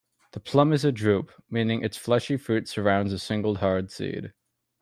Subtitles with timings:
[0.31, 4.33] The plum is a drupe, meaning its fleshy fruit surrounds a single hard seed.